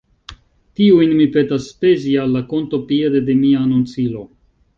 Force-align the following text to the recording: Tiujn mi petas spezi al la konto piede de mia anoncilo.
Tiujn 0.79 1.11
mi 1.19 1.27
petas 1.35 1.67
spezi 1.73 2.15
al 2.23 2.33
la 2.37 2.41
konto 2.55 2.81
piede 2.93 3.23
de 3.29 3.37
mia 3.45 3.61
anoncilo. 3.69 4.25